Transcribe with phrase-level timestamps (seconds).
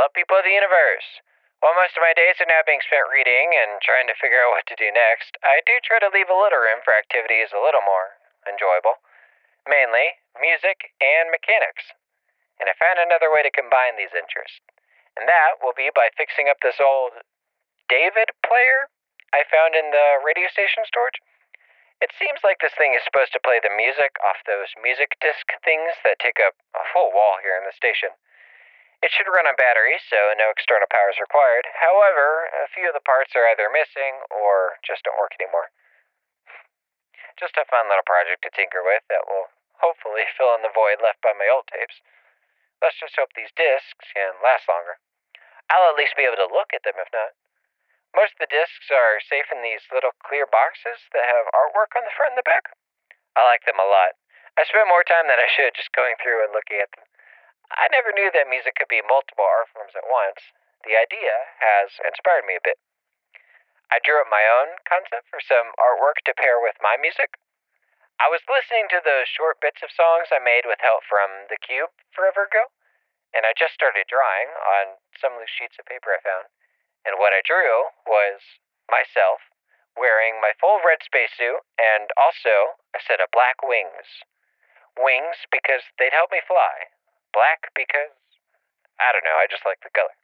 [0.00, 1.04] Hello, people of the universe.
[1.60, 4.56] While most of my days are now being spent reading and trying to figure out
[4.56, 7.60] what to do next, I do try to leave a little room for activities a
[7.60, 8.16] little more
[8.48, 8.96] enjoyable.
[9.68, 11.92] Mainly music and mechanics.
[12.56, 14.64] And I found another way to combine these interests.
[15.20, 17.20] And that will be by fixing up this old
[17.92, 18.88] David player
[19.36, 21.20] I found in the radio station storage.
[22.00, 25.44] It seems like this thing is supposed to play the music off those music disc
[25.60, 28.16] things that take up a full wall here in the station.
[29.00, 31.64] It should run on batteries, so no external power is required.
[31.80, 35.72] However, a few of the parts are either missing or just don't work anymore.
[37.40, 39.48] Just a fun little project to tinker with that will
[39.80, 42.04] hopefully fill in the void left by my old tapes.
[42.84, 45.00] Let's just hope these discs can last longer.
[45.72, 47.32] I'll at least be able to look at them if not.
[48.12, 52.04] Most of the discs are safe in these little clear boxes that have artwork on
[52.04, 52.74] the front and the back.
[53.38, 54.18] I like them a lot.
[54.58, 57.06] I spend more time than I should just going through and looking at them.
[57.70, 60.42] I never knew that music could be multiple art forms at once.
[60.82, 62.78] The idea has inspired me a bit.
[63.90, 67.34] I drew up my own concept for some artwork to pair with my music.
[68.22, 71.58] I was listening to those short bits of songs I made with help from The
[71.58, 72.70] Cube forever ago,
[73.34, 76.52] and I just started drawing on some loose sheets of paper I found.
[77.06, 78.44] And what I drew was
[78.90, 79.40] myself
[79.96, 84.06] wearing my full red spacesuit and also a set of black wings.
[84.98, 86.92] Wings because they'd help me fly.
[87.32, 88.12] Black because,
[88.98, 90.14] I don't know, I just like the color.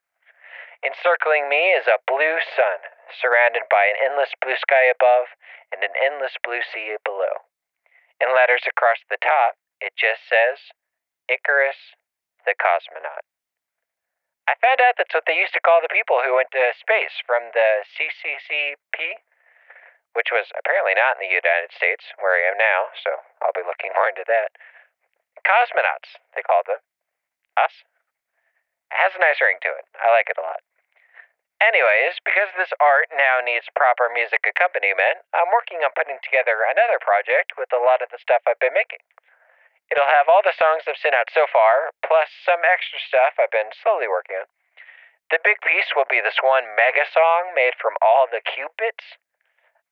[0.84, 2.78] Encircling me is a blue sun,
[3.16, 5.32] surrounded by an endless blue sky above
[5.72, 7.48] and an endless blue sea below.
[8.20, 10.60] In letters across the top, it just says,
[11.28, 11.96] Icarus
[12.46, 13.26] the Cosmonaut.
[14.46, 17.18] I found out that's what they used to call the people who went to space
[17.26, 19.26] from the CCCP,
[20.14, 23.10] which was apparently not in the United States, where I am now, so
[23.42, 24.54] I'll be looking more into that.
[25.42, 26.78] Cosmonauts, they called them.
[27.56, 27.84] Us?
[28.92, 29.86] It has a nice ring to it.
[29.98, 30.62] I like it a lot.
[31.56, 37.00] Anyways, because this art now needs proper music accompaniment, I'm working on putting together another
[37.00, 39.00] project with a lot of the stuff I've been making.
[39.88, 43.54] It'll have all the songs I've sent out so far, plus some extra stuff I've
[43.54, 44.48] been slowly working on.
[45.32, 49.16] The big piece will be this one mega song made from all the cube bits.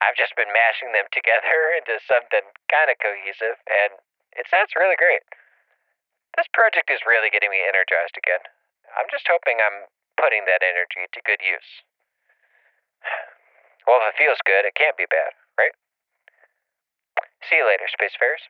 [0.05, 3.99] I've just been mashing them together into something kind of cohesive, and
[4.37, 5.25] it sounds really great.
[6.35, 8.43] This project is really getting me energized again.
[8.99, 9.87] I'm just hoping I'm
[10.19, 11.71] putting that energy to good use.
[13.85, 15.77] Well, if it feels good, it can't be bad, right?
[17.45, 18.41] See you later, Spacefarers.